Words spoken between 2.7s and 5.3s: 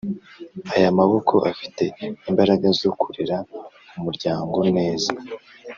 zo kurera umuryango neza,